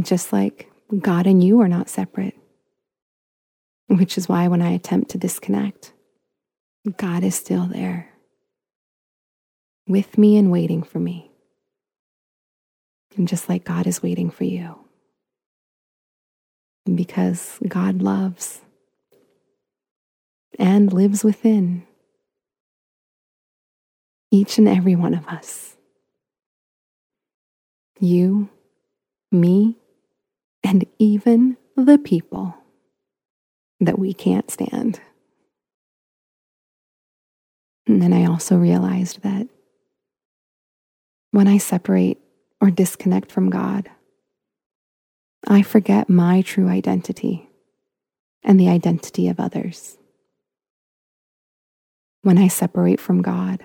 just 0.00 0.32
like 0.32 0.70
God 0.98 1.26
and 1.26 1.44
you 1.44 1.60
are 1.60 1.68
not 1.68 1.90
separate, 1.90 2.34
which 3.90 4.16
is 4.16 4.28
why 4.28 4.46
when 4.46 4.62
I 4.62 4.70
attempt 4.70 5.10
to 5.10 5.18
disconnect, 5.18 5.92
God 6.96 7.24
is 7.24 7.34
still 7.34 7.66
there 7.66 8.08
with 9.88 10.16
me 10.16 10.36
and 10.36 10.52
waiting 10.52 10.84
for 10.84 11.00
me. 11.00 11.32
And 13.16 13.26
just 13.26 13.48
like 13.48 13.64
God 13.64 13.88
is 13.88 14.00
waiting 14.00 14.30
for 14.30 14.44
you. 14.44 14.78
Because 16.94 17.58
God 17.66 18.00
loves 18.00 18.60
and 20.56 20.92
lives 20.92 21.24
within 21.24 21.84
each 24.30 24.56
and 24.56 24.68
every 24.68 24.94
one 24.94 25.14
of 25.14 25.26
us. 25.26 25.76
You, 27.98 28.50
me, 29.32 29.76
and 30.62 30.86
even 31.00 31.56
the 31.76 31.98
people 31.98 32.54
that 33.80 33.98
we 33.98 34.12
can't 34.12 34.50
stand. 34.50 35.00
And 37.86 38.00
then 38.00 38.12
I 38.12 38.26
also 38.26 38.56
realized 38.56 39.22
that 39.22 39.48
when 41.32 41.48
I 41.48 41.58
separate 41.58 42.18
or 42.60 42.70
disconnect 42.70 43.32
from 43.32 43.50
God, 43.50 43.90
I 45.46 45.62
forget 45.62 46.08
my 46.08 46.42
true 46.42 46.68
identity 46.68 47.48
and 48.42 48.60
the 48.60 48.68
identity 48.68 49.28
of 49.28 49.40
others. 49.40 49.96
When 52.22 52.36
I 52.36 52.48
separate 52.48 53.00
from 53.00 53.22
God, 53.22 53.64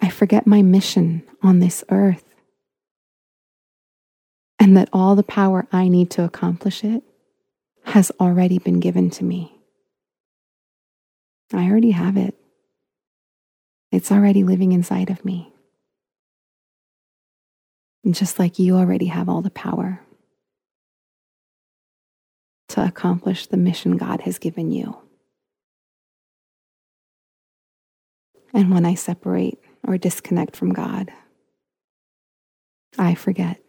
I 0.00 0.10
forget 0.10 0.46
my 0.46 0.62
mission 0.62 1.22
on 1.42 1.60
this 1.60 1.84
earth 1.88 2.24
and 4.58 4.76
that 4.76 4.88
all 4.92 5.14
the 5.14 5.22
power 5.22 5.66
I 5.72 5.88
need 5.88 6.10
to 6.12 6.24
accomplish 6.24 6.82
it 6.82 7.02
has 7.86 8.10
already 8.18 8.58
been 8.58 8.80
given 8.80 9.10
to 9.10 9.24
me. 9.24 9.52
I 11.52 11.70
already 11.70 11.92
have 11.92 12.16
it. 12.16 12.34
It's 13.92 14.10
already 14.10 14.42
living 14.42 14.72
inside 14.72 15.08
of 15.08 15.24
me. 15.24 15.52
Just 18.10 18.38
like 18.38 18.58
you 18.58 18.76
already 18.76 19.06
have 19.06 19.28
all 19.28 19.40
the 19.40 19.50
power 19.50 20.00
to 22.68 22.84
accomplish 22.84 23.46
the 23.46 23.56
mission 23.56 23.96
God 23.96 24.22
has 24.22 24.38
given 24.38 24.72
you. 24.72 24.98
And 28.52 28.72
when 28.72 28.84
I 28.84 28.94
separate 28.94 29.60
or 29.86 29.96
disconnect 29.96 30.56
from 30.56 30.72
God, 30.72 31.12
I 32.98 33.14
forget 33.14 33.60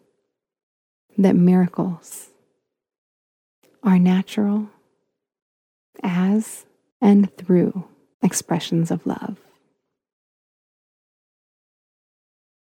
that 1.17 1.35
miracles 1.35 2.29
are 3.83 3.99
natural 3.99 4.69
as 6.03 6.65
and 7.01 7.35
through 7.37 7.87
expressions 8.21 8.91
of 8.91 9.05
love. 9.05 9.37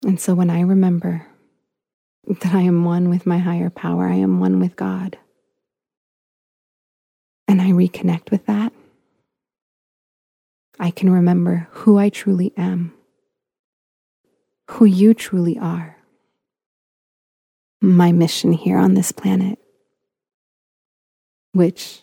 And 0.05 0.21
so 0.21 0.35
when 0.35 0.51
I 0.51 0.61
remember 0.61 1.27
that 2.27 2.55
I 2.55 2.61
am 2.63 2.85
one 2.85 3.09
with 3.09 3.27
my 3.27 3.39
higher 3.39 3.71
power, 3.71 4.07
I 4.07 4.17
am 4.17 4.41
one 4.41 4.61
with 4.61 4.77
God, 4.77 5.19
and 7.47 7.61
I 7.61 7.71
reconnect 7.71 8.31
with 8.31 8.47
that, 8.47 8.73
I 10.79 10.91
can 10.91 11.11
remember 11.11 11.69
who 11.71 11.99
I 11.99 12.09
truly 12.11 12.53
am, 12.57 12.93
who 14.71 14.85
you 14.85 15.15
truly 15.15 15.59
are, 15.59 15.97
my 17.81 18.13
mission 18.13 18.53
here 18.53 18.79
on 18.79 18.95
this 18.95 19.11
planet, 19.11 19.59
which, 21.53 22.03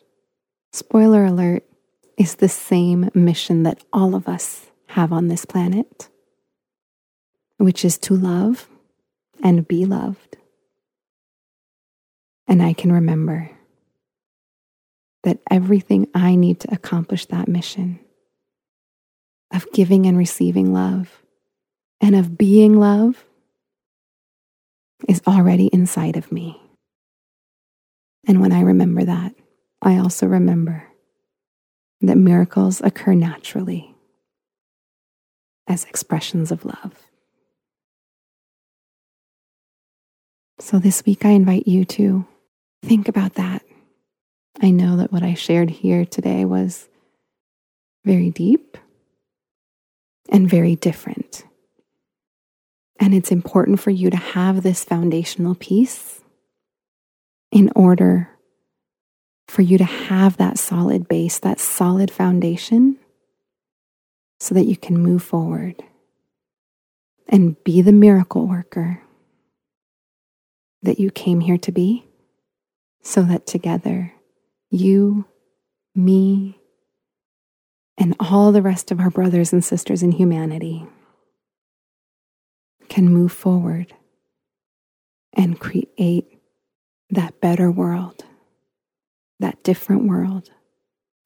spoiler 0.73 1.25
alert, 1.25 1.63
is 2.17 2.35
the 2.35 2.49
same 2.49 3.09
mission 3.13 3.63
that 3.63 3.83
all 3.91 4.15
of 4.15 4.27
us 4.27 4.67
have 4.87 5.11
on 5.11 5.27
this 5.27 5.45
planet 5.45 6.09
which 7.57 7.85
is 7.85 7.97
to 7.97 8.15
love 8.15 8.67
and 9.43 9.67
be 9.67 9.85
loved. 9.85 10.37
And 12.47 12.61
I 12.61 12.73
can 12.73 12.91
remember 12.91 13.49
that 15.23 15.39
everything 15.49 16.07
I 16.13 16.35
need 16.35 16.59
to 16.61 16.73
accomplish 16.73 17.25
that 17.27 17.47
mission 17.47 17.99
of 19.53 19.65
giving 19.73 20.05
and 20.05 20.17
receiving 20.17 20.73
love 20.73 21.23
and 22.01 22.15
of 22.15 22.37
being 22.37 22.79
love 22.79 23.25
is 25.07 25.21
already 25.25 25.67
inside 25.67 26.17
of 26.17 26.31
me. 26.31 26.61
And 28.27 28.41
when 28.41 28.51
I 28.51 28.61
remember 28.61 29.03
that, 29.03 29.33
I 29.81 29.97
also 29.97 30.25
remember 30.25 30.83
that 32.01 32.17
miracles 32.17 32.81
occur 32.81 33.13
naturally 33.13 33.95
as 35.67 35.83
expressions 35.85 36.51
of 36.51 36.65
love. 36.65 36.93
So 40.59 40.79
this 40.79 41.05
week, 41.05 41.25
I 41.25 41.31
invite 41.31 41.67
you 41.67 41.85
to 41.85 42.25
think 42.83 43.07
about 43.07 43.33
that. 43.35 43.61
I 44.61 44.71
know 44.71 44.97
that 44.97 45.11
what 45.11 45.23
I 45.23 45.33
shared 45.33 45.69
here 45.69 46.05
today 46.05 46.45
was 46.45 46.87
very 48.05 48.29
deep 48.29 48.77
and 50.29 50.49
very 50.49 50.75
different. 50.75 51.43
And 52.99 53.13
it's 53.13 53.31
important 53.31 53.79
for 53.79 53.91
you 53.91 54.09
to 54.09 54.17
have 54.17 54.63
this 54.63 54.83
foundational 54.83 55.55
piece 55.55 56.21
in 57.55 57.71
order 57.73 58.29
for 59.47 59.61
you 59.61 59.77
to 59.77 59.85
have 59.85 60.35
that 60.35 60.59
solid 60.59 61.07
base, 61.07 61.39
that 61.39 61.57
solid 61.57 62.11
foundation, 62.11 62.97
so 64.41 64.53
that 64.53 64.65
you 64.65 64.75
can 64.75 64.97
move 64.97 65.23
forward 65.23 65.81
and 67.29 67.55
be 67.63 67.81
the 67.81 67.93
miracle 67.93 68.45
worker 68.45 69.01
that 70.81 70.99
you 70.99 71.09
came 71.09 71.39
here 71.39 71.57
to 71.57 71.71
be, 71.71 72.05
so 73.01 73.21
that 73.21 73.47
together, 73.47 74.11
you, 74.69 75.23
me, 75.95 76.59
and 77.97 78.17
all 78.19 78.51
the 78.51 78.61
rest 78.61 78.91
of 78.91 78.99
our 78.99 79.09
brothers 79.09 79.53
and 79.53 79.63
sisters 79.63 80.03
in 80.03 80.11
humanity 80.11 80.85
can 82.89 83.07
move 83.07 83.31
forward 83.31 83.93
and 85.31 85.57
create 85.57 86.34
that 87.09 87.39
better 87.39 87.71
world, 87.71 88.25
that 89.39 89.63
different 89.63 90.07
world, 90.07 90.49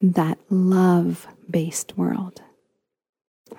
that 0.00 0.38
love 0.48 1.26
based 1.48 1.96
world 1.96 2.42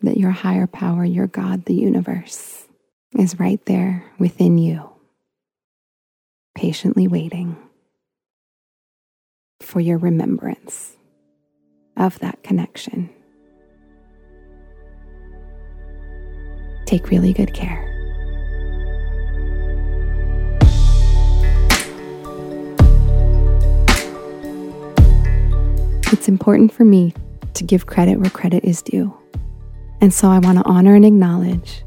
that 0.03 0.19
your 0.19 0.31
higher 0.31 0.67
power, 0.67 1.05
your 1.05 1.27
God, 1.27 1.65
the 1.65 1.75
universe, 1.75 2.67
is 3.19 3.41
right 3.41 3.65
there 3.65 4.05
within 4.19 4.59
you, 4.59 4.91
patiently 6.55 7.09
waiting 7.09 7.57
for 9.67 9.81
your 9.81 9.99
remembrance 9.99 10.97
of 11.97 12.19
that 12.21 12.41
connection. 12.45 13.11
Take 16.87 17.11
really 17.11 17.33
good 17.33 17.53
care. 17.53 17.83
It's 26.13 26.29
important 26.29 26.73
for 26.73 26.85
me 26.85 27.13
to 27.55 27.65
give 27.65 27.87
credit 27.87 28.21
where 28.21 28.31
credit 28.31 28.65
is 28.65 28.83
due. 28.83 29.13
And 30.01 30.15
so 30.15 30.29
I 30.29 30.39
want 30.39 30.59
to 30.59 30.65
honor 30.65 30.95
and 30.95 31.05
acknowledge 31.05 31.83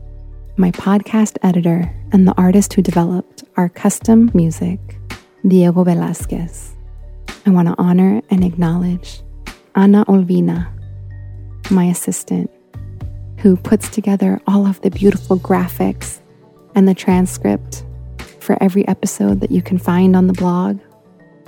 my 0.58 0.72
podcast 0.72 1.38
editor 1.44 1.90
and 2.12 2.28
the 2.28 2.34
artist 2.38 2.74
who 2.74 2.82
developed 2.82 3.46
our 3.56 3.70
custom 3.70 4.30
music, 4.34 4.80
Diego 5.48 5.86
Velasquez. 5.86 6.76
I 7.50 7.52
want 7.52 7.68
to 7.68 7.76
honor 7.80 8.22
and 8.30 8.44
acknowledge 8.44 9.24
Ana 9.74 10.06
Olvina, 10.06 10.68
my 11.72 11.86
assistant, 11.86 12.52
who 13.40 13.58
puts 13.58 13.90
together 13.90 14.40
all 14.46 14.68
of 14.68 14.80
the 14.82 14.92
beautiful 14.92 15.40
graphics 15.40 16.20
and 16.76 16.88
the 16.88 16.94
transcript 16.94 17.84
for 18.40 18.56
every 18.62 18.88
episode 18.88 19.40
that 19.40 19.50
you 19.50 19.64
can 19.64 19.80
find 19.80 20.16
on 20.16 20.28
the 20.28 20.34
blog 20.34 20.80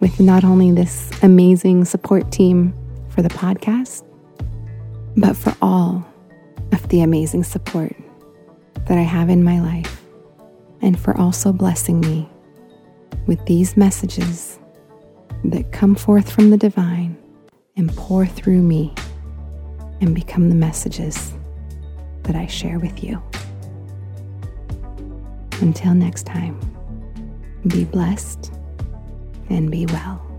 with 0.00 0.20
not 0.20 0.44
only 0.44 0.72
this 0.72 1.10
amazing 1.22 1.84
support 1.84 2.30
team 2.32 2.74
for 3.10 3.22
the 3.22 3.28
podcast, 3.28 4.04
but 5.16 5.36
for 5.36 5.54
all 5.60 6.06
of 6.72 6.88
the 6.88 7.02
amazing 7.02 7.44
support 7.44 7.94
that 8.86 8.96
I 8.96 9.02
have 9.02 9.28
in 9.28 9.44
my 9.44 9.60
life, 9.60 10.02
and 10.80 10.98
for 10.98 11.16
also 11.18 11.52
blessing 11.52 12.00
me 12.00 12.28
with 13.26 13.44
these 13.46 13.76
messages 13.76 14.59
that 15.44 15.72
come 15.72 15.94
forth 15.94 16.30
from 16.30 16.50
the 16.50 16.56
divine 16.56 17.16
and 17.76 17.94
pour 17.96 18.26
through 18.26 18.62
me 18.62 18.94
and 20.00 20.14
become 20.14 20.48
the 20.48 20.54
messages 20.54 21.32
that 22.22 22.36
I 22.36 22.46
share 22.46 22.78
with 22.78 23.02
you. 23.02 23.22
Until 25.60 25.94
next 25.94 26.26
time, 26.26 26.58
be 27.66 27.84
blessed 27.84 28.52
and 29.48 29.70
be 29.70 29.86
well. 29.86 30.29